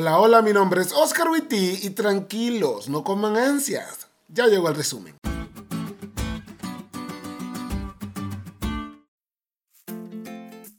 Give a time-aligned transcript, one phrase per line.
[0.00, 4.06] Hola, hola, mi nombre es Oscar Witty y tranquilos, no coman ansias.
[4.28, 5.16] Ya llegó el resumen.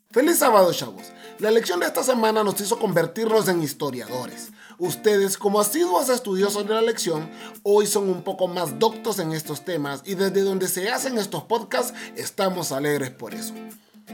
[0.10, 1.04] Feliz sábado, chavos.
[1.40, 4.52] La lección de esta semana nos hizo convertirnos en historiadores.
[4.78, 7.30] Ustedes, como asiduos estudiosos de la lección,
[7.64, 11.44] hoy son un poco más doctos en estos temas y desde donde se hacen estos
[11.44, 13.54] podcasts estamos alegres por eso.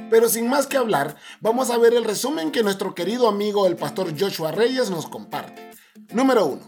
[0.09, 3.75] Pero sin más que hablar, vamos a ver el resumen que nuestro querido amigo el
[3.75, 5.71] pastor Joshua Reyes nos comparte.
[6.11, 6.61] Número 1.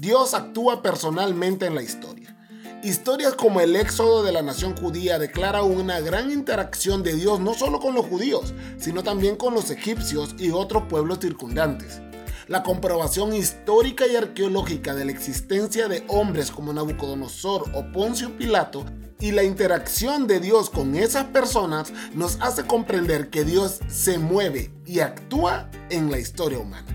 [0.00, 2.36] Dios actúa personalmente en la historia.
[2.82, 7.54] Historias como el éxodo de la nación judía declara una gran interacción de Dios no
[7.54, 12.00] solo con los judíos, sino también con los egipcios y otros pueblos circundantes.
[12.46, 18.84] La comprobación histórica y arqueológica de la existencia de hombres como Nabucodonosor o Poncio Pilato
[19.18, 24.72] y la interacción de Dios con esas personas nos hace comprender que Dios se mueve
[24.84, 26.86] y actúa en la historia humana.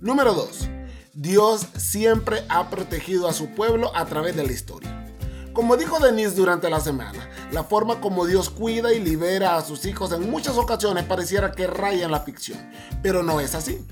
[0.00, 0.68] Número 2.
[1.14, 4.94] Dios siempre ha protegido a su pueblo a través de la historia.
[5.52, 9.86] Como dijo Denise durante la semana, la forma como Dios cuida y libera a sus
[9.86, 12.58] hijos en muchas ocasiones pareciera que raya en la ficción,
[13.02, 13.86] pero no es así.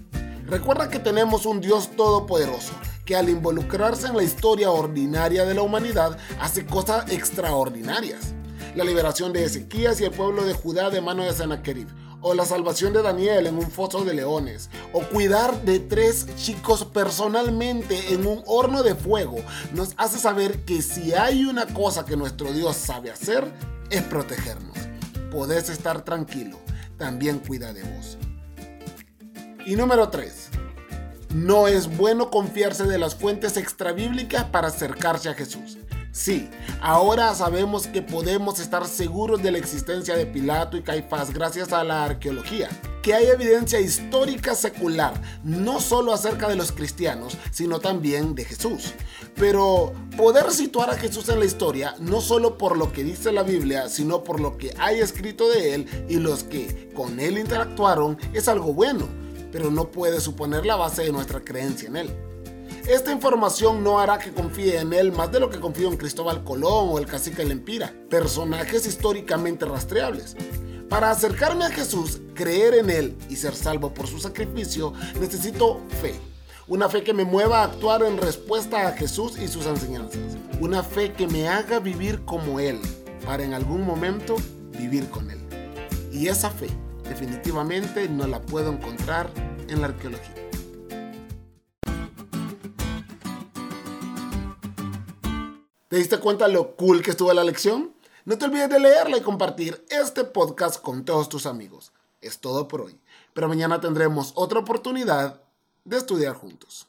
[0.46, 2.72] Recuerda que tenemos un Dios todopoderoso
[3.04, 8.34] que al involucrarse en la historia ordinaria de la humanidad hace cosas extraordinarias.
[8.74, 11.88] La liberación de Ezequías y el pueblo de Judá de mano de Sennacherib,
[12.22, 16.84] o la salvación de Daniel en un foso de leones, o cuidar de tres chicos
[16.84, 19.36] personalmente en un horno de fuego,
[19.74, 23.52] nos hace saber que si hay una cosa que nuestro Dios sabe hacer,
[23.90, 24.76] es protegernos.
[25.30, 26.58] Podés estar tranquilo,
[26.96, 28.16] también cuida de vos.
[29.66, 30.61] Y número 3.
[31.34, 35.78] No es bueno confiarse de las fuentes extrabíblicas para acercarse a Jesús.
[36.10, 36.50] Sí,
[36.82, 41.84] ahora sabemos que podemos estar seguros de la existencia de Pilato y Caifás gracias a
[41.84, 42.68] la arqueología,
[43.02, 48.92] que hay evidencia histórica secular, no solo acerca de los cristianos, sino también de Jesús.
[49.36, 53.42] Pero poder situar a Jesús en la historia, no solo por lo que dice la
[53.42, 58.18] Biblia, sino por lo que hay escrito de él y los que con él interactuaron,
[58.34, 59.21] es algo bueno,
[59.52, 62.10] pero no puede suponer la base de nuestra creencia en él.
[62.88, 66.42] Esta información no hará que confíe en él más de lo que confío en Cristóbal
[66.42, 70.34] Colón o el cacique Lempira, personajes históricamente rastreables.
[70.88, 76.14] Para acercarme a Jesús, creer en Él y ser salvo por su sacrificio, necesito fe.
[76.68, 80.20] Una fe que me mueva a actuar en respuesta a Jesús y sus enseñanzas.
[80.60, 82.78] Una fe que me haga vivir como Él,
[83.24, 84.36] para en algún momento
[84.78, 85.40] vivir con Él.
[86.12, 86.68] Y esa fe
[87.08, 89.30] definitivamente no la puedo encontrar
[89.68, 90.34] en la arqueología.
[95.88, 97.94] ¿Te diste cuenta lo cool que estuvo la lección?
[98.24, 101.92] No te olvides de leerla y compartir este podcast con todos tus amigos.
[102.22, 102.98] Es todo por hoy,
[103.34, 105.42] pero mañana tendremos otra oportunidad
[105.84, 106.88] de estudiar juntos.